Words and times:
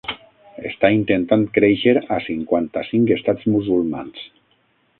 Està 0.69 0.89
intentant 0.99 1.43
créixer 1.57 1.93
a 2.15 2.19
cinquanta-cinc 2.29 3.13
estats 3.17 3.47
musulmans. 3.57 4.27